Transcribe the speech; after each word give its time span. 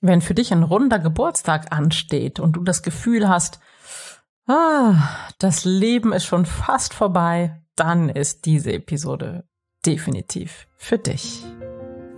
Wenn 0.00 0.20
für 0.20 0.34
dich 0.34 0.52
ein 0.52 0.62
runder 0.62 1.00
Geburtstag 1.00 1.72
ansteht 1.72 2.38
und 2.38 2.52
du 2.52 2.62
das 2.62 2.82
Gefühl 2.82 3.28
hast, 3.28 3.58
ah, 4.46 4.94
das 5.38 5.64
Leben 5.64 6.12
ist 6.12 6.24
schon 6.24 6.46
fast 6.46 6.94
vorbei, 6.94 7.60
dann 7.74 8.08
ist 8.08 8.44
diese 8.44 8.72
Episode 8.72 9.44
definitiv 9.84 10.68
für 10.76 10.98
dich. 10.98 11.44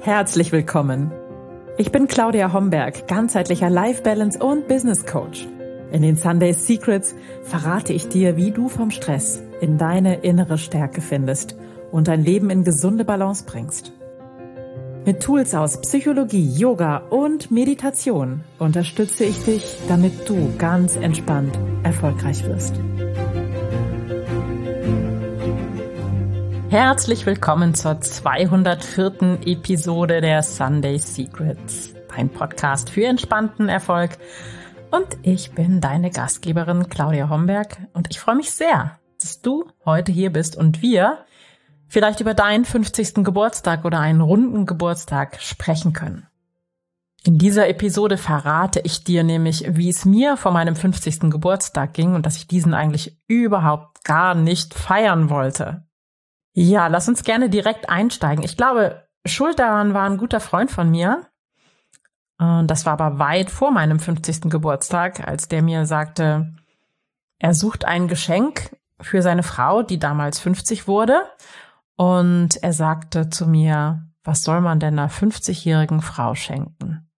Herzlich 0.01 0.53
willkommen. 0.53 1.11
Ich 1.79 1.90
bin 1.90 2.06
Claudia 2.06 2.53
Homberg, 2.53 3.08
ganzheitlicher 3.08 3.71
Life 3.71 4.03
Balance 4.03 4.38
und 4.38 4.69
Business 4.69 5.06
Coach. 5.06 5.49
In 5.90 6.03
den 6.03 6.17
Sunday 6.17 6.53
Secrets 6.53 7.15
verrate 7.44 7.94
ich 7.94 8.08
dir, 8.08 8.37
wie 8.37 8.51
du 8.51 8.69
vom 8.69 8.90
Stress 8.90 9.42
in 9.62 9.78
deine 9.78 10.17
innere 10.17 10.58
Stärke 10.58 11.01
findest 11.01 11.56
und 11.90 12.08
dein 12.08 12.22
Leben 12.22 12.51
in 12.51 12.62
gesunde 12.62 13.06
Balance 13.06 13.44
bringst. 13.47 13.92
Mit 15.06 15.22
Tools 15.22 15.54
aus 15.54 15.80
Psychologie, 15.80 16.46
Yoga 16.59 16.98
und 17.09 17.51
Meditation 17.51 18.45
unterstütze 18.59 19.24
ich 19.24 19.42
dich, 19.45 19.77
damit 19.88 20.29
du 20.29 20.55
ganz 20.59 20.95
entspannt 20.95 21.59
erfolgreich 21.83 22.45
wirst. 22.45 22.75
Herzlich 26.69 27.25
willkommen 27.25 27.75
zur 27.75 27.98
204. 27.98 29.39
Episode 29.47 30.20
der 30.20 30.42
Sunday 30.42 30.98
Secrets, 30.98 31.95
dein 32.14 32.28
Podcast 32.28 32.91
für 32.91 33.06
entspannten 33.06 33.70
Erfolg. 33.70 34.19
Und 34.91 35.06
ich 35.23 35.53
bin 35.53 35.80
deine 35.80 36.11
Gastgeberin 36.11 36.91
Claudia 36.91 37.30
Homberg 37.30 37.78
und 37.95 38.09
ich 38.11 38.20
freue 38.20 38.37
mich 38.37 38.51
sehr, 38.51 38.98
dass 39.19 39.41
du 39.41 39.64
heute 39.87 40.12
hier 40.12 40.30
bist 40.30 40.56
und 40.56 40.83
wir 40.83 41.25
vielleicht 41.91 42.21
über 42.21 42.35
deinen 42.35 42.65
50. 42.65 43.25
Geburtstag 43.25 43.85
oder 43.85 43.98
einen 43.98 44.21
runden 44.21 44.65
Geburtstag 44.65 45.41
sprechen 45.43 45.93
können. 45.93 46.27
In 47.25 47.37
dieser 47.37 47.69
Episode 47.69 48.17
verrate 48.17 48.81
ich 48.81 49.05
dir 49.05 49.25
nämlich, 49.25 49.67
wie 49.69 49.91
es 49.91 50.07
mir 50.07 50.39
vor 50.39 50.53
meinem 50.53 50.75
50. 50.75 51.31
Geburtstag 51.31 51.92
ging 51.92 52.14
und 52.14 52.25
dass 52.25 52.37
ich 52.37 52.47
diesen 52.47 52.73
eigentlich 52.73 53.20
überhaupt 53.27 54.05
gar 54.05 54.34
nicht 54.34 54.73
feiern 54.73 55.29
wollte. 55.29 55.84
Ja, 56.55 56.87
lass 56.87 57.09
uns 57.09 57.25
gerne 57.25 57.51
direkt 57.51 57.91
einsteigen. 57.91 58.45
Ich 58.45 58.57
glaube, 58.57 59.07
Schuld 59.27 59.59
daran 59.59 59.92
war 59.92 60.09
ein 60.09 60.17
guter 60.17 60.41
Freund 60.41 60.70
von 60.70 60.91
mir. 60.91 61.27
Das 62.39 62.86
war 62.86 62.95
aber 62.95 63.19
weit 63.19 63.51
vor 63.51 63.70
meinem 63.70 63.98
50. 63.98 64.42
Geburtstag, 64.48 65.29
als 65.29 65.48
der 65.48 65.61
mir 65.61 65.84
sagte, 65.84 66.55
er 67.39 67.53
sucht 67.53 67.84
ein 67.84 68.09
Geschenk 68.09 68.75
für 68.98 69.20
seine 69.20 69.42
Frau, 69.42 69.83
die 69.83 69.98
damals 69.98 70.39
50 70.39 70.89
wurde 70.89 71.20
und 72.01 72.56
er 72.62 72.73
sagte 72.73 73.29
zu 73.29 73.47
mir, 73.47 74.06
was 74.25 74.43
soll 74.43 74.62
man 74.62 74.81
denn 74.81 74.98
einer 74.98 75.11
50-jährigen 75.11 76.01
Frau 76.01 76.34
schenken? 76.34 77.11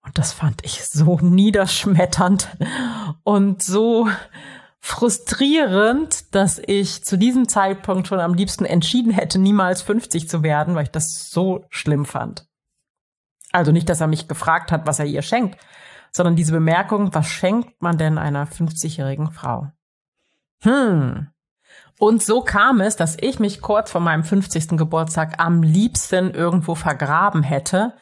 Und 0.00 0.16
das 0.16 0.32
fand 0.32 0.64
ich 0.64 0.84
so 0.84 1.18
niederschmetternd 1.20 2.56
und 3.24 3.64
so 3.64 4.08
frustrierend, 4.78 6.32
dass 6.36 6.62
ich 6.64 7.02
zu 7.02 7.16
diesem 7.18 7.48
Zeitpunkt 7.48 8.06
schon 8.06 8.20
am 8.20 8.34
liebsten 8.34 8.64
entschieden 8.64 9.10
hätte, 9.10 9.40
niemals 9.40 9.82
50 9.82 10.28
zu 10.28 10.44
werden, 10.44 10.76
weil 10.76 10.84
ich 10.84 10.92
das 10.92 11.30
so 11.30 11.64
schlimm 11.68 12.04
fand. 12.04 12.46
Also 13.50 13.72
nicht, 13.72 13.88
dass 13.88 14.00
er 14.00 14.06
mich 14.06 14.28
gefragt 14.28 14.70
hat, 14.70 14.86
was 14.86 15.00
er 15.00 15.06
ihr 15.06 15.22
schenkt, 15.22 15.58
sondern 16.12 16.36
diese 16.36 16.52
Bemerkung, 16.52 17.12
was 17.12 17.26
schenkt 17.26 17.82
man 17.82 17.98
denn 17.98 18.18
einer 18.18 18.46
50-jährigen 18.46 19.32
Frau? 19.32 19.72
Hm, 20.60 21.33
und 22.04 22.22
so 22.22 22.42
kam 22.42 22.82
es, 22.82 22.96
dass 22.96 23.16
ich 23.18 23.38
mich 23.38 23.62
kurz 23.62 23.90
vor 23.90 24.00
meinem 24.02 24.24
50. 24.24 24.76
Geburtstag 24.76 25.36
am 25.38 25.62
liebsten 25.62 26.32
irgendwo 26.32 26.74
vergraben 26.74 27.42
hätte. 27.42 27.94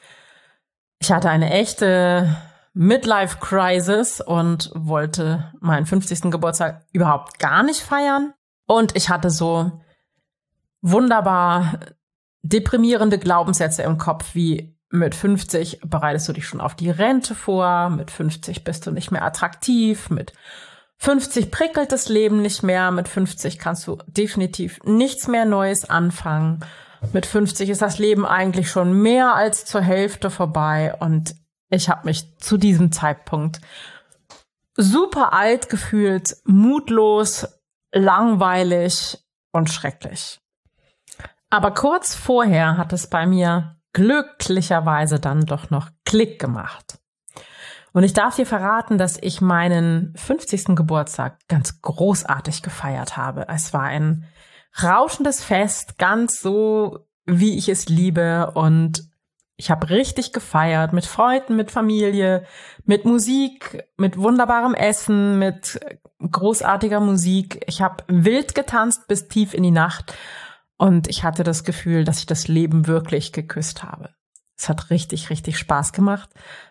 Ich 0.98 1.12
hatte 1.12 1.30
eine 1.30 1.50
echte 1.52 2.36
Midlife 2.74 3.38
Crisis 3.38 4.20
und 4.20 4.72
wollte 4.74 5.52
meinen 5.60 5.86
50. 5.86 6.32
Geburtstag 6.32 6.84
überhaupt 6.92 7.38
gar 7.38 7.62
nicht 7.62 7.80
feiern. 7.80 8.34
Und 8.66 8.96
ich 8.96 9.08
hatte 9.08 9.30
so 9.30 9.70
wunderbar 10.80 11.78
deprimierende 12.42 13.18
Glaubenssätze 13.18 13.84
im 13.84 13.98
Kopf 13.98 14.34
wie 14.34 14.76
mit 14.90 15.14
50 15.14 15.80
bereitest 15.84 16.28
du 16.28 16.32
dich 16.32 16.46
schon 16.48 16.60
auf 16.60 16.74
die 16.74 16.90
Rente 16.90 17.36
vor, 17.36 17.88
mit 17.88 18.10
50 18.10 18.64
bist 18.64 18.84
du 18.84 18.90
nicht 18.90 19.12
mehr 19.12 19.24
attraktiv, 19.24 20.10
mit 20.10 20.32
50 21.02 21.50
prickelt 21.50 21.90
das 21.90 22.08
Leben 22.08 22.42
nicht 22.42 22.62
mehr. 22.62 22.92
Mit 22.92 23.08
50 23.08 23.58
kannst 23.58 23.88
du 23.88 23.98
definitiv 24.06 24.78
nichts 24.84 25.26
mehr 25.26 25.44
Neues 25.44 25.90
anfangen. 25.90 26.64
Mit 27.12 27.26
50 27.26 27.70
ist 27.70 27.82
das 27.82 27.98
Leben 27.98 28.24
eigentlich 28.24 28.70
schon 28.70 28.92
mehr 29.02 29.34
als 29.34 29.64
zur 29.64 29.80
Hälfte 29.80 30.30
vorbei. 30.30 30.94
Und 31.00 31.34
ich 31.70 31.88
habe 31.88 32.06
mich 32.06 32.38
zu 32.38 32.56
diesem 32.56 32.92
Zeitpunkt 32.92 33.60
super 34.76 35.32
alt 35.32 35.68
gefühlt, 35.68 36.36
mutlos, 36.44 37.48
langweilig 37.90 39.18
und 39.50 39.70
schrecklich. 39.70 40.40
Aber 41.50 41.74
kurz 41.74 42.14
vorher 42.14 42.76
hat 42.76 42.92
es 42.92 43.08
bei 43.08 43.26
mir 43.26 43.74
glücklicherweise 43.92 45.18
dann 45.18 45.46
doch 45.46 45.70
noch 45.70 45.90
Klick 46.04 46.38
gemacht. 46.38 47.01
Und 47.92 48.04
ich 48.04 48.14
darf 48.14 48.36
dir 48.36 48.46
verraten, 48.46 48.96
dass 48.96 49.18
ich 49.20 49.40
meinen 49.40 50.14
50. 50.16 50.76
Geburtstag 50.76 51.38
ganz 51.48 51.82
großartig 51.82 52.62
gefeiert 52.62 53.16
habe. 53.16 53.46
Es 53.48 53.72
war 53.74 53.82
ein 53.82 54.24
rauschendes 54.82 55.44
Fest, 55.44 55.98
ganz 55.98 56.40
so, 56.40 57.06
wie 57.26 57.58
ich 57.58 57.68
es 57.68 57.88
liebe. 57.88 58.52
Und 58.54 59.10
ich 59.56 59.70
habe 59.70 59.90
richtig 59.90 60.32
gefeiert 60.32 60.92
mit 60.94 61.04
Freunden, 61.04 61.54
mit 61.54 61.70
Familie, 61.70 62.46
mit 62.84 63.04
Musik, 63.04 63.84
mit 63.98 64.16
wunderbarem 64.16 64.74
Essen, 64.74 65.38
mit 65.38 65.78
großartiger 66.18 67.00
Musik. 67.00 67.62
Ich 67.66 67.82
habe 67.82 68.04
wild 68.08 68.54
getanzt 68.54 69.06
bis 69.06 69.28
tief 69.28 69.52
in 69.52 69.62
die 69.62 69.70
Nacht. 69.70 70.14
Und 70.78 71.08
ich 71.08 71.22
hatte 71.24 71.44
das 71.44 71.62
Gefühl, 71.62 72.04
dass 72.04 72.18
ich 72.20 72.26
das 72.26 72.48
Leben 72.48 72.86
wirklich 72.86 73.32
geküsst 73.32 73.84
habe. 73.84 74.10
Es 74.62 74.68
hat 74.68 74.90
richtig, 74.90 75.28
richtig 75.28 75.58
Spaß 75.58 75.92
gemacht. 75.92 76.30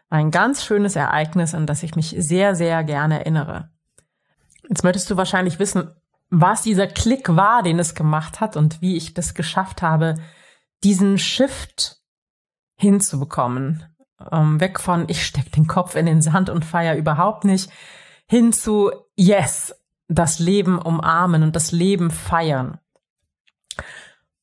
Ein 0.10 0.32
ganz 0.32 0.64
schönes 0.64 0.96
Ereignis, 0.96 1.54
an 1.54 1.68
das 1.68 1.84
ich 1.84 1.98
mich 1.98 2.16
sehr, 2.18 2.56
sehr 2.56 2.86
gerne 2.86 3.20
erinnere. 3.20 3.70
Jetzt 4.70 4.86
möchtest 4.86 5.10
du 5.10 5.18
wahrscheinlich 5.18 5.60
wissen, 5.60 5.92
was 6.30 6.62
dieser 6.62 6.88
Klick 6.88 7.36
war, 7.36 7.64
den 7.64 7.80
es 7.80 7.94
gemacht 7.94 8.40
hat 8.40 8.56
und 8.56 8.82
wie 8.82 8.96
ich 8.96 9.14
das 9.14 9.34
geschafft 9.34 9.82
habe, 9.82 10.16
diesen 10.86 11.18
Shift 11.18 11.98
hinzubekommen. 12.78 13.84
Ähm, 14.32 14.62
weg 14.62 14.80
von 14.80 15.10
ich 15.10 15.26
steck 15.26 15.52
den 15.52 15.68
Kopf 15.68 15.96
in 15.96 16.06
den 16.06 16.22
Sand 16.22 16.50
und 16.50 16.64
feier 16.64 16.96
überhaupt 16.96 17.44
nicht, 17.44 17.70
hin 18.26 18.54
zu 18.54 18.90
yes, 19.18 19.76
das 20.08 20.40
Leben 20.40 20.80
umarmen 20.80 21.44
und 21.44 21.58
das 21.58 21.74
Leben 21.74 22.10
feiern. 22.10 22.80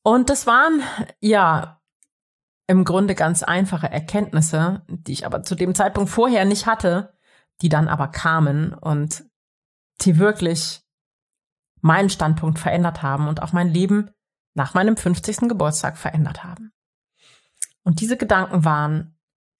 Und 0.03 0.29
das 0.29 0.45
waren 0.45 0.83
ja 1.19 1.78
im 2.69 2.85
Grunde 2.85 3.15
ganz 3.15 3.41
einfache 3.41 3.89
Erkenntnisse, 3.89 4.83
die 4.87 5.11
ich 5.11 5.25
aber 5.25 5.41
zu 5.41 5.55
dem 5.55 5.73
Zeitpunkt 5.73 6.11
vorher 6.11 6.45
nicht 6.45 6.67
hatte, 6.67 7.17
die 7.63 7.69
dann 7.69 7.87
aber 7.87 8.09
kamen 8.09 8.75
und 8.75 9.23
die 10.01 10.19
wirklich 10.19 10.83
meinen 11.81 12.11
Standpunkt 12.11 12.59
verändert 12.59 13.01
haben 13.01 13.27
und 13.27 13.41
auch 13.41 13.53
mein 13.53 13.69
Leben 13.69 14.11
nach 14.53 14.75
meinem 14.75 14.97
50. 14.97 15.49
Geburtstag 15.49 15.97
verändert 15.97 16.43
haben. 16.43 16.71
Und 17.81 18.01
diese 18.01 18.17
Gedanken 18.17 18.63
waren, 18.65 19.17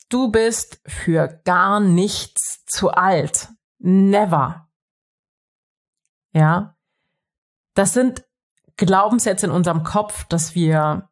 du 0.10 0.30
bist 0.30 0.80
für 0.86 1.42
gar 1.46 1.80
nichts 1.80 2.64
zu 2.68 2.92
alt. 2.92 3.50
Never. 3.80 4.70
Ja. 6.32 6.78
Das 7.74 7.94
sind 7.94 8.24
Glaubenssätze 8.78 9.48
in 9.48 9.52
unserem 9.52 9.82
Kopf, 9.82 10.26
dass 10.26 10.54
wir 10.54 11.09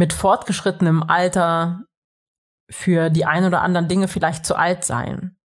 mit 0.00 0.14
fortgeschrittenem 0.14 1.02
Alter 1.02 1.84
für 2.70 3.10
die 3.10 3.26
ein 3.26 3.44
oder 3.44 3.60
anderen 3.60 3.86
Dinge 3.86 4.08
vielleicht 4.08 4.46
zu 4.46 4.56
alt 4.56 4.82
sein. 4.82 5.36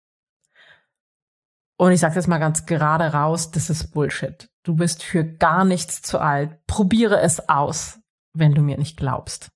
Und 1.77 1.91
ich 1.91 2.00
sage 2.00 2.15
jetzt 2.15 2.30
mal 2.30 2.38
ganz 2.38 2.65
gerade 2.65 3.12
raus, 3.12 3.51
das 3.51 3.69
ist 3.69 3.91
Bullshit. 3.91 4.50
Du 4.63 4.77
bist 4.77 5.03
für 5.03 5.25
gar 5.25 5.65
nichts 5.65 6.01
zu 6.01 6.19
alt. 6.19 6.65
Probiere 6.68 7.19
es 7.19 7.50
aus, 7.50 8.00
wenn 8.31 8.56
du 8.56 8.62
mir 8.62 8.77
nicht 8.77 8.95
glaubst. 8.95 9.50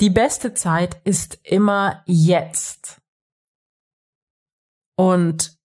Die 0.00 0.10
beste 0.10 0.52
Zeit 0.52 1.00
ist 1.04 1.38
immer 1.44 2.02
jetzt. 2.04 3.00
Und 4.96 5.56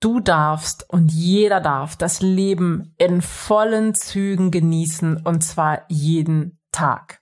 du 0.00 0.18
darfst 0.18 0.90
und 0.90 1.12
jeder 1.12 1.60
darf 1.60 1.94
das 1.94 2.20
Leben 2.20 2.96
in 2.98 3.22
vollen 3.22 3.94
Zügen 3.94 4.50
genießen 4.50 5.18
und 5.18 5.44
zwar 5.44 5.84
jeden 5.88 6.59
Tag. 6.72 7.20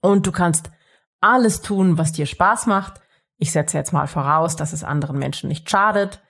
Und 0.00 0.26
du 0.26 0.32
kannst 0.32 0.70
alles 1.20 1.62
tun, 1.62 1.98
was 1.98 2.12
dir 2.12 2.26
Spaß 2.26 2.66
macht. 2.66 3.00
Ich 3.38 3.52
setze 3.52 3.76
jetzt 3.76 3.92
mal 3.92 4.06
voraus, 4.06 4.56
dass 4.56 4.72
es 4.72 4.84
anderen 4.84 5.18
Menschen 5.18 5.48
nicht 5.48 5.68
schadet. 5.68 6.22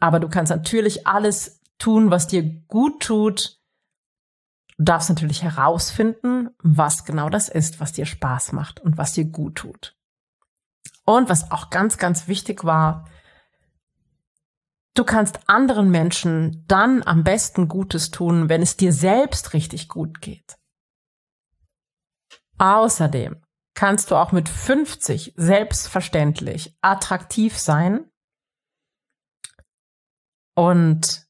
Aber 0.00 0.20
du 0.20 0.28
kannst 0.28 0.50
natürlich 0.50 1.06
alles 1.06 1.60
tun, 1.78 2.10
was 2.10 2.26
dir 2.26 2.42
gut 2.42 3.02
tut. 3.02 3.60
Du 4.76 4.84
darfst 4.84 5.08
natürlich 5.08 5.42
herausfinden, 5.42 6.50
was 6.58 7.04
genau 7.04 7.28
das 7.28 7.48
ist, 7.48 7.80
was 7.80 7.92
dir 7.92 8.06
Spaß 8.06 8.52
macht 8.52 8.80
und 8.80 8.98
was 8.98 9.12
dir 9.12 9.24
gut 9.24 9.56
tut. 9.56 9.96
Und 11.04 11.28
was 11.28 11.50
auch 11.50 11.70
ganz, 11.70 11.96
ganz 11.96 12.28
wichtig 12.28 12.64
war, 12.64 13.04
du 14.94 15.04
kannst 15.04 15.48
anderen 15.48 15.90
Menschen 15.90 16.64
dann 16.66 17.02
am 17.04 17.24
besten 17.24 17.68
Gutes 17.68 18.10
tun, 18.10 18.48
wenn 18.48 18.62
es 18.62 18.76
dir 18.76 18.92
selbst 18.92 19.52
richtig 19.52 19.88
gut 19.88 20.20
geht. 20.20 20.56
Außerdem 22.58 23.42
kannst 23.74 24.10
du 24.10 24.16
auch 24.16 24.32
mit 24.32 24.48
50 24.48 25.34
selbstverständlich 25.36 26.76
attraktiv 26.80 27.58
sein 27.58 28.10
und 30.56 31.26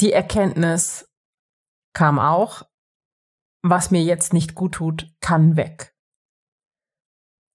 die 0.00 0.12
Erkenntnis 0.12 1.10
kam 1.92 2.18
auch, 2.18 2.62
was 3.62 3.90
mir 3.90 4.02
jetzt 4.02 4.32
nicht 4.32 4.54
gut 4.54 4.74
tut, 4.74 5.10
kann 5.20 5.56
weg. 5.56 5.94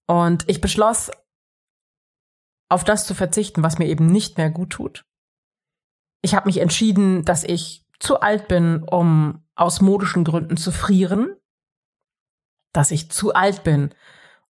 Und 0.08 0.48
ich 0.48 0.60
beschloss, 0.60 1.10
auf 2.68 2.84
das 2.84 3.06
zu 3.06 3.14
verzichten, 3.14 3.62
was 3.62 3.78
mir 3.78 3.86
eben 3.86 4.06
nicht 4.06 4.38
mehr 4.38 4.50
gut 4.50 4.70
tut. 4.70 5.04
Ich 6.22 6.34
habe 6.34 6.46
mich 6.46 6.58
entschieden, 6.58 7.24
dass 7.24 7.44
ich 7.44 7.84
zu 7.98 8.20
alt 8.20 8.48
bin, 8.48 8.82
um 8.82 9.46
aus 9.54 9.80
modischen 9.80 10.24
Gründen 10.24 10.56
zu 10.56 10.72
frieren, 10.72 11.36
dass 12.72 12.90
ich 12.90 13.10
zu 13.10 13.34
alt 13.34 13.64
bin, 13.64 13.94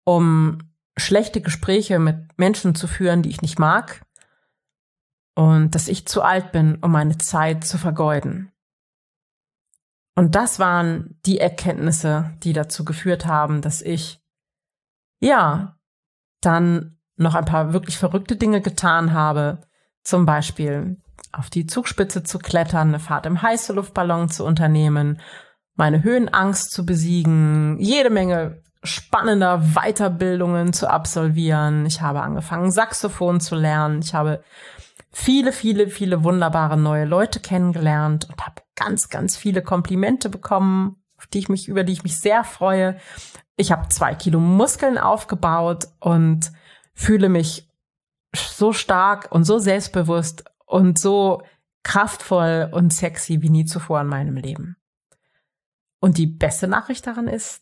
um 0.04 0.60
schlechte 0.98 1.42
Gespräche 1.42 2.00
mit 2.00 2.38
Menschen 2.38 2.76
zu 2.76 2.88
führen, 2.88 3.22
die 3.22 3.30
ich 3.30 3.42
nicht 3.42 3.60
mag, 3.60 4.02
und 5.36 5.76
dass 5.76 5.88
ich 5.88 6.06
zu 6.06 6.22
alt 6.22 6.52
bin, 6.52 6.76
um 6.82 6.92
meine 6.92 7.18
Zeit 7.18 7.64
zu 7.64 7.78
vergeuden. 7.78 8.52
Und 10.16 10.36
das 10.36 10.60
waren 10.60 11.18
die 11.26 11.40
Erkenntnisse, 11.40 12.36
die 12.44 12.52
dazu 12.52 12.84
geführt 12.84 13.26
haben, 13.26 13.62
dass 13.62 13.82
ich, 13.82 14.22
ja, 15.22 15.80
dann 16.42 16.98
noch 17.16 17.36
ein 17.36 17.46
paar 17.46 17.72
wirklich 17.72 17.98
verrückte 17.98 18.36
Dinge 18.36 18.60
getan 18.60 19.14
habe. 19.14 19.62
Zum 20.04 20.26
Beispiel 20.26 21.02
auf 21.32 21.50
die 21.50 21.68
Zugspitze 21.68 22.24
zu 22.24 22.40
klettern, 22.40 22.90
eine 22.90 23.00
Fahrt 23.00 23.26
im 23.26 23.42
Heißluftballon 23.42 24.30
zu 24.30 24.46
unternehmen, 24.46 25.22
meine 25.80 26.04
Höhenangst 26.04 26.72
zu 26.72 26.86
besiegen, 26.86 27.78
jede 27.80 28.10
Menge 28.10 28.62
spannender 28.84 29.64
Weiterbildungen 29.76 30.74
zu 30.74 30.90
absolvieren. 30.90 31.86
Ich 31.86 32.02
habe 32.02 32.22
angefangen, 32.22 32.70
Saxophon 32.70 33.40
zu 33.40 33.56
lernen. 33.56 34.02
Ich 34.02 34.14
habe 34.14 34.44
viele, 35.10 35.54
viele, 35.54 35.88
viele 35.88 36.26
wunderbare 36.26 36.78
neue 36.78 37.06
Leute 37.06 37.40
kennengelernt 37.40 38.28
und 38.30 38.46
habe 38.46 38.62
ganz, 38.76 39.08
ganz 39.08 39.38
viele 39.38 39.62
Komplimente 39.62 40.30
bekommen, 40.30 40.98
auf 41.18 41.28
die 41.28 41.40
ich 41.40 41.48
mich, 41.48 41.70
über 41.70 41.86
die 41.86 41.94
ich 41.94 42.04
mich 42.04 42.20
sehr 42.20 42.44
freue. 42.44 42.98
Ich 43.56 43.72
habe 43.72 43.88
zwei 43.88 44.16
Kilo 44.16 44.42
Muskeln 44.42 44.98
aufgebaut 44.98 45.86
und 46.02 46.52
fühle 46.94 47.30
mich 47.30 47.70
so 48.36 48.74
stark 48.74 49.32
und 49.32 49.46
so 49.46 49.60
selbstbewusst 49.60 50.44
und 50.66 51.00
so 51.00 51.42
kraftvoll 51.84 52.70
und 52.70 52.94
sexy 52.94 53.42
wie 53.42 53.50
nie 53.50 53.64
zuvor 53.64 54.02
in 54.02 54.08
meinem 54.08 54.36
Leben. 54.36 54.76
Und 56.00 56.18
die 56.18 56.28
beste 56.28 56.68
Nachricht 56.68 57.06
daran 57.08 57.28
ist, 57.28 57.62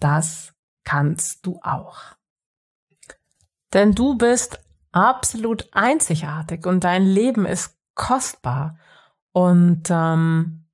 das 0.00 0.54
kannst 0.84 1.44
du 1.46 1.60
auch. 1.62 1.98
Denn 3.72 3.94
du 3.94 4.16
bist 4.16 4.60
absolut 4.92 5.68
einzigartig 5.72 6.66
und 6.66 6.84
dein 6.84 7.04
Leben 7.04 7.46
ist 7.46 7.76
kostbar. 7.94 8.78
Und 9.32 9.88
ähm, 9.90 10.64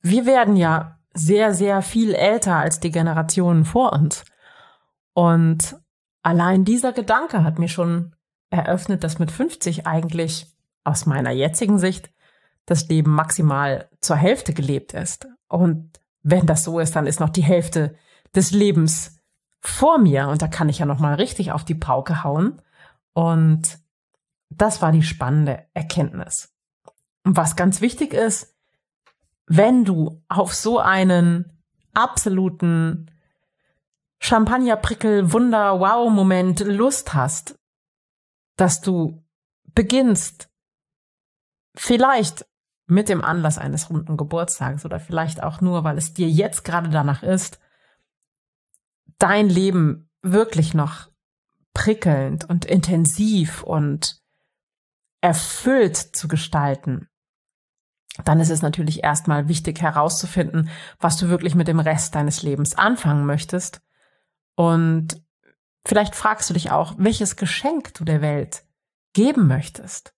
wir 0.00 0.26
werden 0.26 0.56
ja 0.56 0.98
sehr, 1.14 1.54
sehr 1.54 1.80
viel 1.82 2.14
älter 2.14 2.56
als 2.56 2.80
die 2.80 2.90
Generationen 2.90 3.64
vor 3.64 3.92
uns. 3.92 4.24
Und 5.12 5.76
allein 6.22 6.64
dieser 6.64 6.92
Gedanke 6.92 7.44
hat 7.44 7.58
mir 7.58 7.68
schon 7.68 8.16
eröffnet, 8.50 9.04
dass 9.04 9.18
mit 9.18 9.30
50 9.30 9.86
eigentlich 9.86 10.52
aus 10.82 11.06
meiner 11.06 11.30
jetzigen 11.30 11.78
Sicht 11.78 12.10
das 12.66 12.88
Leben 12.88 13.12
maximal 13.12 13.88
zur 14.00 14.16
Hälfte 14.16 14.52
gelebt 14.52 14.92
ist. 14.92 15.28
Und 15.48 16.00
wenn 16.24 16.46
das 16.46 16.64
so 16.64 16.80
ist, 16.80 16.96
dann 16.96 17.06
ist 17.06 17.20
noch 17.20 17.28
die 17.28 17.44
Hälfte 17.44 17.96
des 18.34 18.50
Lebens 18.50 19.20
vor 19.60 19.98
mir 19.98 20.28
und 20.28 20.42
da 20.42 20.48
kann 20.48 20.68
ich 20.68 20.80
ja 20.80 20.86
noch 20.86 20.98
mal 20.98 21.14
richtig 21.14 21.52
auf 21.52 21.64
die 21.64 21.74
Pauke 21.74 22.24
hauen. 22.24 22.60
Und 23.12 23.78
das 24.50 24.82
war 24.82 24.90
die 24.90 25.02
spannende 25.02 25.66
Erkenntnis. 25.74 26.52
Und 27.24 27.36
was 27.36 27.56
ganz 27.56 27.80
wichtig 27.80 28.12
ist, 28.12 28.56
wenn 29.46 29.84
du 29.84 30.22
auf 30.28 30.54
so 30.54 30.78
einen 30.78 31.62
absoluten 31.92 33.10
Champagnerprickel, 34.18 35.32
Wunder, 35.32 35.78
Wow-Moment 35.78 36.60
Lust 36.60 37.14
hast, 37.14 37.58
dass 38.56 38.80
du 38.80 39.22
beginnst, 39.74 40.48
vielleicht 41.74 42.46
mit 42.86 43.08
dem 43.08 43.24
Anlass 43.24 43.58
eines 43.58 43.90
runden 43.90 44.16
Geburtstags 44.16 44.84
oder 44.84 45.00
vielleicht 45.00 45.42
auch 45.42 45.60
nur, 45.60 45.84
weil 45.84 45.98
es 45.98 46.12
dir 46.14 46.28
jetzt 46.28 46.64
gerade 46.64 46.90
danach 46.90 47.22
ist, 47.22 47.58
dein 49.18 49.48
Leben 49.48 50.10
wirklich 50.22 50.74
noch 50.74 51.10
prickelnd 51.72 52.48
und 52.48 52.64
intensiv 52.64 53.62
und 53.62 54.20
erfüllt 55.20 55.96
zu 55.96 56.28
gestalten, 56.28 57.08
dann 58.22 58.38
ist 58.38 58.50
es 58.50 58.62
natürlich 58.62 59.02
erstmal 59.02 59.48
wichtig 59.48 59.80
herauszufinden, 59.80 60.68
was 61.00 61.16
du 61.16 61.28
wirklich 61.28 61.54
mit 61.54 61.66
dem 61.66 61.80
Rest 61.80 62.14
deines 62.14 62.42
Lebens 62.42 62.76
anfangen 62.76 63.26
möchtest. 63.26 63.80
Und 64.54 65.20
vielleicht 65.84 66.14
fragst 66.14 66.48
du 66.48 66.54
dich 66.54 66.70
auch, 66.70 66.94
welches 66.98 67.36
Geschenk 67.36 67.94
du 67.94 68.04
der 68.04 68.20
Welt 68.20 68.64
geben 69.14 69.48
möchtest 69.48 70.14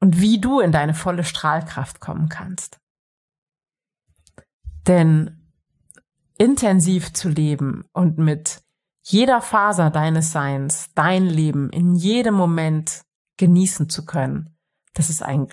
und 0.00 0.20
wie 0.20 0.40
du 0.40 0.60
in 0.60 0.72
deine 0.72 0.94
volle 0.94 1.24
Strahlkraft 1.24 2.00
kommen 2.00 2.28
kannst. 2.28 2.80
Denn 4.86 5.52
intensiv 6.38 7.12
zu 7.12 7.28
leben 7.28 7.84
und 7.92 8.18
mit 8.18 8.62
jeder 9.02 9.40
Faser 9.40 9.90
deines 9.90 10.32
Seins, 10.32 10.90
dein 10.94 11.26
Leben 11.26 11.70
in 11.70 11.94
jedem 11.94 12.34
Moment 12.34 13.02
genießen 13.36 13.88
zu 13.88 14.04
können, 14.04 14.56
das 14.94 15.10
ist 15.10 15.22
ein 15.22 15.48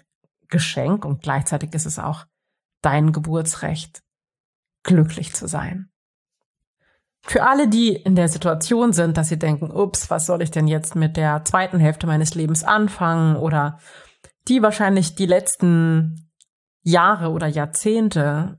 Geschenk 0.47 1.05
und 1.05 1.21
gleichzeitig 1.21 1.73
ist 1.73 1.85
es 1.85 1.99
auch 1.99 2.25
dein 2.81 3.11
Geburtsrecht, 3.11 4.01
glücklich 4.83 5.33
zu 5.33 5.47
sein. 5.47 5.89
Für 7.21 7.43
alle, 7.43 7.67
die 7.67 7.93
in 7.93 8.15
der 8.15 8.29
Situation 8.29 8.93
sind, 8.93 9.17
dass 9.17 9.27
sie 9.27 9.39
denken, 9.39 9.69
ups, 9.69 10.09
was 10.09 10.25
soll 10.25 10.41
ich 10.41 10.51
denn 10.51 10.67
jetzt 10.67 10.95
mit 10.95 11.17
der 11.17 11.43
zweiten 11.43 11.79
Hälfte 11.79 12.07
meines 12.07 12.35
Lebens 12.35 12.63
anfangen 12.63 13.35
oder 13.35 13.79
die 14.47 14.61
wahrscheinlich 14.61 15.15
die 15.15 15.25
letzten 15.25 16.31
Jahre 16.83 17.31
oder 17.31 17.47
Jahrzehnte 17.47 18.57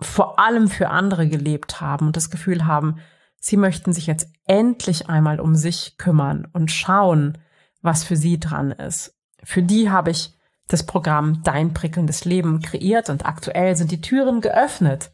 vor 0.00 0.38
allem 0.38 0.68
für 0.68 0.90
andere 0.90 1.28
gelebt 1.28 1.80
haben 1.80 2.06
und 2.06 2.16
das 2.16 2.30
Gefühl 2.30 2.66
haben, 2.66 3.00
Sie 3.40 3.56
möchten 3.56 3.92
sich 3.92 4.06
jetzt 4.06 4.28
endlich 4.46 5.08
einmal 5.08 5.40
um 5.40 5.54
sich 5.54 5.96
kümmern 5.96 6.48
und 6.52 6.70
schauen, 6.70 7.38
was 7.82 8.04
für 8.04 8.16
sie 8.16 8.40
dran 8.40 8.72
ist. 8.72 9.16
Für 9.44 9.62
die 9.62 9.90
habe 9.90 10.10
ich 10.10 10.34
das 10.66 10.84
Programm 10.84 11.42
Dein 11.44 11.72
prickelndes 11.72 12.24
Leben 12.24 12.60
kreiert 12.60 13.08
und 13.08 13.24
aktuell 13.24 13.76
sind 13.76 13.90
die 13.90 14.00
Türen 14.00 14.40
geöffnet. 14.40 15.12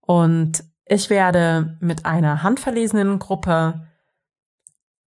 Und 0.00 0.62
ich 0.84 1.10
werde 1.10 1.76
mit 1.80 2.06
einer 2.06 2.42
handverlesenen 2.42 3.18
Gruppe 3.18 3.87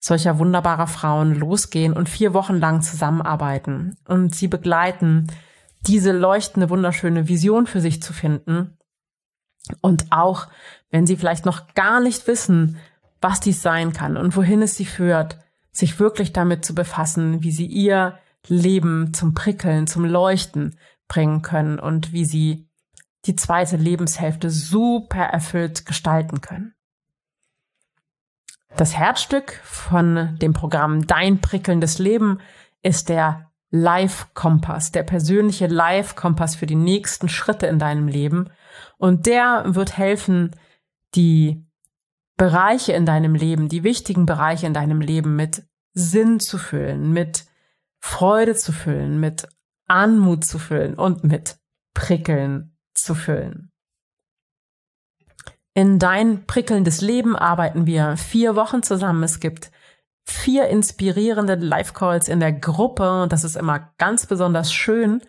solcher 0.02 0.38
wunderbarer 0.38 0.88
Frauen 0.88 1.34
losgehen 1.34 1.92
und 1.92 2.08
vier 2.08 2.34
Wochen 2.34 2.56
lang 2.56 2.82
zusammenarbeiten 2.82 3.96
und 4.06 4.34
sie 4.34 4.48
begleiten, 4.48 5.28
diese 5.86 6.12
leuchtende, 6.12 6.70
wunderschöne 6.70 7.28
Vision 7.28 7.66
für 7.66 7.80
sich 7.80 8.02
zu 8.02 8.12
finden 8.12 8.76
und 9.80 10.06
auch 10.10 10.48
wenn 10.90 11.06
sie 11.06 11.16
vielleicht 11.16 11.46
noch 11.46 11.74
gar 11.74 12.00
nicht 12.00 12.26
wissen, 12.26 12.78
was 13.20 13.38
dies 13.38 13.62
sein 13.62 13.92
kann 13.92 14.16
und 14.16 14.36
wohin 14.36 14.60
es 14.62 14.74
sie 14.74 14.84
führt, 14.84 15.38
sich 15.70 16.00
wirklich 16.00 16.32
damit 16.32 16.64
zu 16.64 16.74
befassen, 16.74 17.42
wie 17.42 17.52
sie 17.52 17.66
ihr 17.66 18.18
Leben 18.48 19.14
zum 19.14 19.34
Prickeln, 19.34 19.86
zum 19.86 20.04
Leuchten 20.04 20.76
bringen 21.06 21.42
können 21.42 21.78
und 21.78 22.12
wie 22.12 22.24
sie 22.24 22.68
die 23.24 23.36
zweite 23.36 23.76
Lebenshälfte 23.76 24.50
super 24.50 25.22
erfüllt 25.22 25.86
gestalten 25.86 26.40
können. 26.40 26.74
Das 28.76 28.96
Herzstück 28.96 29.60
von 29.64 30.36
dem 30.40 30.54
Programm 30.54 31.06
Dein 31.06 31.40
prickelndes 31.40 31.98
Leben 31.98 32.40
ist 32.82 33.08
der 33.08 33.50
Life-Kompass, 33.70 34.92
der 34.92 35.02
persönliche 35.02 35.66
Life-Kompass 35.66 36.56
für 36.56 36.66
die 36.66 36.74
nächsten 36.74 37.28
Schritte 37.28 37.66
in 37.66 37.78
deinem 37.78 38.08
Leben. 38.08 38.50
Und 38.98 39.26
der 39.26 39.64
wird 39.66 39.96
helfen, 39.96 40.56
die 41.14 41.66
Bereiche 42.36 42.92
in 42.92 43.06
deinem 43.06 43.34
Leben, 43.34 43.68
die 43.68 43.82
wichtigen 43.82 44.26
Bereiche 44.26 44.66
in 44.66 44.74
deinem 44.74 45.00
Leben 45.00 45.36
mit 45.36 45.64
Sinn 45.94 46.40
zu 46.40 46.58
füllen, 46.58 47.12
mit 47.12 47.44
Freude 47.98 48.54
zu 48.54 48.72
füllen, 48.72 49.20
mit 49.20 49.48
Anmut 49.86 50.44
zu 50.44 50.58
füllen 50.58 50.94
und 50.94 51.24
mit 51.24 51.58
Prickeln 51.94 52.76
zu 52.94 53.14
füllen. 53.14 53.71
In 55.74 55.98
dein 55.98 56.44
prickelndes 56.46 57.00
Leben 57.00 57.34
arbeiten 57.34 57.86
wir 57.86 58.16
vier 58.16 58.56
Wochen 58.56 58.82
zusammen. 58.82 59.22
Es 59.22 59.40
gibt 59.40 59.70
vier 60.24 60.68
inspirierende 60.68 61.54
Live-Calls 61.54 62.28
in 62.28 62.40
der 62.40 62.52
Gruppe 62.52 63.22
und 63.22 63.32
das 63.32 63.44
ist 63.44 63.56
immer 63.56 63.90
ganz 63.98 64.26
besonders 64.26 64.72
schön, 64.72 65.22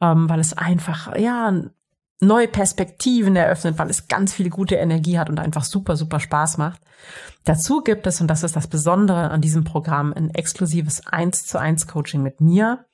ähm, 0.00 0.28
weil 0.28 0.40
es 0.40 0.52
einfach, 0.52 1.16
ja, 1.16 1.52
neue 2.20 2.48
Perspektiven 2.48 3.36
eröffnet, 3.36 3.78
weil 3.78 3.90
es 3.90 4.08
ganz 4.08 4.34
viel 4.34 4.50
gute 4.50 4.74
Energie 4.74 5.18
hat 5.18 5.30
und 5.30 5.38
einfach 5.38 5.64
super, 5.64 5.96
super 5.96 6.20
Spaß 6.20 6.58
macht. 6.58 6.80
Dazu 7.44 7.80
gibt 7.80 8.06
es, 8.06 8.20
und 8.20 8.28
das 8.28 8.42
ist 8.42 8.56
das 8.56 8.66
Besondere 8.66 9.30
an 9.30 9.40
diesem 9.40 9.64
Programm, 9.64 10.12
ein 10.12 10.30
exklusives 10.30 11.06
1 11.06 11.46
zu 11.46 11.58
1 11.58 11.86
Coaching 11.86 12.22
mit 12.22 12.40
mir. 12.40 12.84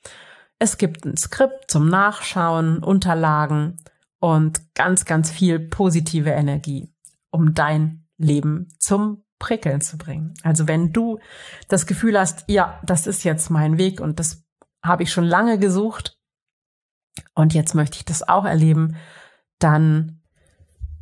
Es 0.59 0.77
gibt 0.77 1.05
ein 1.05 1.17
Skript 1.17 1.69
zum 1.69 1.89
Nachschauen, 1.89 2.83
Unterlagen 2.83 3.77
und 4.25 4.73
ganz, 4.73 5.05
ganz 5.05 5.29
viel 5.29 5.59
positive 5.59 6.31
Energie, 6.31 6.91
um 7.29 7.53
dein 7.53 8.07
Leben 8.17 8.69
zum 8.79 9.23
Prickeln 9.37 9.81
zu 9.81 9.99
bringen. 9.99 10.33
Also 10.41 10.67
wenn 10.67 10.91
du 10.91 11.19
das 11.67 11.85
Gefühl 11.85 12.19
hast, 12.19 12.43
ja, 12.47 12.81
das 12.83 13.05
ist 13.05 13.23
jetzt 13.23 13.51
mein 13.51 13.77
Weg 13.77 14.01
und 14.01 14.19
das 14.19 14.43
habe 14.83 15.03
ich 15.03 15.11
schon 15.11 15.25
lange 15.25 15.59
gesucht 15.59 16.17
und 17.35 17.53
jetzt 17.53 17.75
möchte 17.75 17.97
ich 17.97 18.05
das 18.05 18.27
auch 18.27 18.45
erleben, 18.45 18.95
dann 19.59 20.23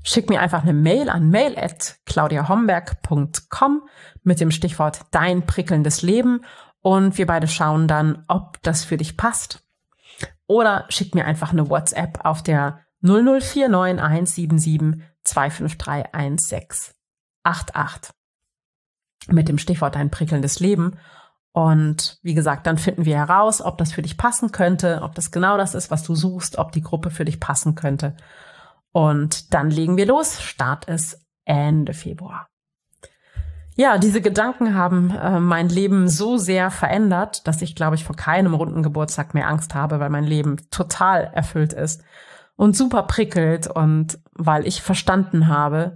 schick 0.04 0.30
mir 0.30 0.42
einfach 0.42 0.64
eine 0.64 0.74
Mail 0.74 1.08
an 1.08 1.30
mail 1.30 1.58
at 1.58 2.00
claudiahomberg.com 2.06 3.88
mit 4.24 4.42
dem 4.42 4.52
Stichwort 4.52 5.00
dein 5.12 5.46
prickelndes 5.46 6.02
Leben 6.02 6.44
und 6.82 7.18
wir 7.18 7.26
beide 7.26 7.48
schauen 7.48 7.88
dann, 7.88 8.26
ob 8.28 8.62
das 8.64 8.84
für 8.84 8.98
dich 8.98 9.16
passt. 9.16 9.64
Oder 10.46 10.84
schick 10.90 11.16
mir 11.16 11.24
einfach 11.24 11.54
eine 11.54 11.70
WhatsApp 11.70 12.26
auf 12.26 12.44
der 12.44 12.84
0049177 13.04 15.02
253 15.24 16.94
1688 17.44 18.14
mit 19.28 19.48
dem 19.48 19.58
Stichwort 19.58 19.96
dein 19.96 20.10
prickelndes 20.10 20.60
Leben. 20.60 20.98
Und 21.52 22.18
wie 22.24 22.34
gesagt, 22.34 22.66
dann 22.66 22.78
finden 22.78 23.06
wir 23.06 23.18
heraus, 23.18 23.62
ob 23.62 23.78
das 23.78 23.94
für 23.94 24.02
dich 24.02 24.18
passen 24.18 24.52
könnte, 24.52 25.02
ob 25.04 25.14
das 25.16 25.32
genau 25.32 25.58
das 25.58 25.76
ist, 25.76 25.92
was 25.92 26.04
du 26.04 26.16
suchst, 26.16 26.58
ob 26.58 26.72
die 26.72 26.82
Gruppe 26.82 27.12
für 27.12 27.26
dich 27.26 27.40
passen 27.40 27.76
könnte. 27.76 28.16
Und 28.92 29.54
dann 29.54 29.70
legen 29.70 29.98
wir 29.98 30.08
los. 30.08 30.42
Start 30.42 30.86
ist 30.86 31.20
Ende 31.46 31.94
Februar. 31.94 32.48
Ja, 33.76 33.98
diese 33.98 34.22
Gedanken 34.22 34.76
haben 34.76 35.12
äh, 35.12 35.40
mein 35.40 35.68
Leben 35.68 36.08
so 36.08 36.38
sehr 36.38 36.70
verändert, 36.70 37.48
dass 37.48 37.62
ich, 37.62 37.76
glaube 37.76 37.96
ich, 37.96 38.04
vor 38.04 38.16
keinem 38.16 38.54
runden 38.54 38.84
Geburtstag 38.84 39.34
mehr 39.34 39.48
Angst 39.48 39.74
habe, 39.74 40.00
weil 40.00 40.12
mein 40.12 40.26
Leben 40.26 40.58
total 40.70 41.32
erfüllt 41.34 41.74
ist 41.74 42.04
und 42.56 42.76
super 42.76 43.04
prickelt 43.04 43.68
und 43.68 44.20
weil 44.34 44.68
ich 44.68 44.82
verstanden 44.82 45.48
habe, 45.48 45.96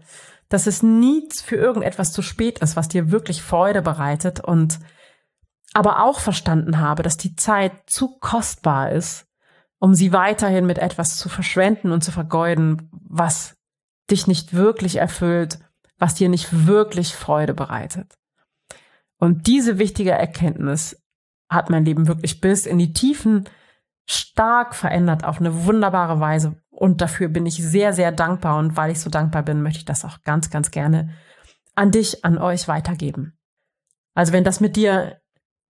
dass 0.49 0.67
es 0.67 0.83
nie 0.83 1.27
für 1.43 1.55
irgendetwas 1.55 2.13
zu 2.13 2.21
spät 2.21 2.59
ist, 2.59 2.75
was 2.75 2.87
dir 2.87 3.11
wirklich 3.11 3.41
Freude 3.41 3.81
bereitet 3.81 4.39
und 4.39 4.79
aber 5.73 6.03
auch 6.03 6.19
verstanden 6.19 6.79
habe, 6.79 7.03
dass 7.03 7.17
die 7.17 7.35
Zeit 7.35 7.73
zu 7.87 8.17
kostbar 8.19 8.91
ist, 8.91 9.27
um 9.79 9.93
sie 9.93 10.13
weiterhin 10.13 10.65
mit 10.65 10.77
etwas 10.77 11.17
zu 11.17 11.29
verschwenden 11.29 11.91
und 11.91 12.03
zu 12.03 12.11
vergeuden, 12.11 12.89
was 12.91 13.55
dich 14.09 14.25
nicht 14.25 14.53
wirklich 14.53 14.95
erfüllt 14.95 15.59
was 15.97 16.15
dir 16.15 16.29
nicht 16.29 16.67
wirklich 16.67 17.15
Freude 17.15 17.53
bereitet. 17.53 18.13
Und 19.19 19.47
diese 19.47 19.79
wichtige 19.79 20.11
Erkenntnis 20.11 21.01
hat 21.49 21.69
mein 21.69 21.85
Leben 21.85 22.07
wirklich 22.07 22.39
bis 22.39 22.65
in 22.65 22.77
die 22.77 22.93
Tiefen 22.93 23.45
stark 24.07 24.73
verändert 24.73 25.23
auf 25.23 25.39
eine 25.39 25.65
wunderbare 25.65 26.19
Weise. 26.19 26.55
Und 26.69 27.01
dafür 27.01 27.27
bin 27.27 27.45
ich 27.45 27.55
sehr, 27.55 27.93
sehr 27.93 28.11
dankbar. 28.11 28.57
Und 28.57 28.77
weil 28.77 28.91
ich 28.91 29.01
so 29.01 29.09
dankbar 29.09 29.43
bin, 29.43 29.61
möchte 29.61 29.79
ich 29.79 29.85
das 29.85 30.05
auch 30.05 30.23
ganz, 30.23 30.49
ganz 30.49 30.71
gerne 30.71 31.09
an 31.75 31.91
dich, 31.91 32.23
an 32.23 32.37
euch 32.37 32.67
weitergeben. 32.67 33.37
Also 34.15 34.33
wenn 34.33 34.43
das 34.43 34.59
mit 34.61 34.75
dir 34.75 35.21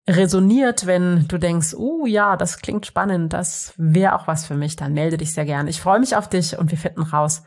resoniert, 0.08 0.86
wenn 0.86 1.28
du 1.28 1.38
denkst, 1.38 1.74
oh 1.74 2.04
uh, 2.04 2.06
ja, 2.06 2.38
das 2.38 2.60
klingt 2.60 2.86
spannend, 2.86 3.34
das 3.34 3.74
wäre 3.76 4.16
auch 4.16 4.28
was 4.28 4.46
für 4.46 4.56
mich, 4.56 4.78
dann 4.78 4.94
melde 4.94 5.18
dich 5.18 5.34
sehr 5.34 5.44
gerne. 5.44 5.70
Ich 5.70 5.82
freue 5.82 6.00
mich 6.00 6.16
auf 6.16 6.30
dich 6.30 6.58
und 6.58 6.72
wir 6.72 6.78
finden 6.78 7.02
raus, 7.02 7.44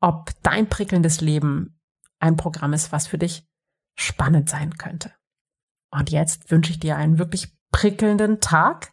ob 0.00 0.30
dein 0.42 0.68
prickelndes 0.68 1.20
Leben 1.20 1.80
ein 2.20 2.36
Programm 2.36 2.72
ist, 2.72 2.92
was 2.92 3.08
für 3.08 3.18
dich 3.18 3.48
spannend 3.96 4.48
sein 4.48 4.76
könnte. 4.78 5.12
Und 5.90 6.10
jetzt 6.10 6.50
wünsche 6.52 6.70
ich 6.70 6.78
dir 6.78 6.96
einen 6.96 7.18
wirklich 7.18 7.52
prickelnden 7.72 8.40
Tag 8.40 8.92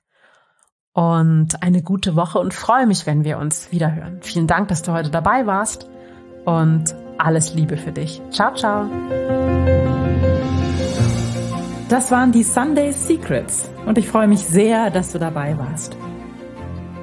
und 0.96 1.62
eine 1.62 1.84
gute 1.84 2.16
Woche 2.16 2.40
und 2.40 2.54
freue 2.54 2.88
mich, 2.88 3.06
wenn 3.06 3.26
wir 3.26 3.38
uns 3.38 3.72
wiederhören. 3.72 4.20
Vielen 4.22 4.48
Dank, 4.48 4.70
dass 4.70 4.82
du 4.82 4.94
heute 4.94 5.12
dabei 5.12 5.46
warst 5.46 5.88
und 6.46 6.96
alles 7.18 7.54
Liebe 7.54 7.76
für 7.76 7.92
dich. 7.92 8.22
Ciao, 8.32 8.56
ciao. 8.56 8.86
Das 11.90 12.12
waren 12.12 12.32
die 12.32 12.44
Sunday 12.44 12.94
Secrets 12.94 13.70
und 13.86 13.98
ich 13.98 14.08
freue 14.08 14.28
mich 14.28 14.40
sehr, 14.46 14.90
dass 14.90 15.12
du 15.12 15.20
dabei 15.20 15.58
warst. 15.58 15.98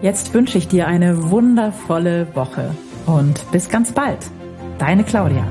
Jetzt 0.01 0.33
wünsche 0.33 0.57
ich 0.59 0.69
dir 0.69 0.89
eine 0.89 1.31
wundervolle 1.31 2.35
Woche 2.35 2.75
und 3.07 3.49
bis 3.53 3.69
ganz 3.69 3.93
bald. 3.93 4.19
Deine 4.79 5.05
Claudia. 5.05 5.45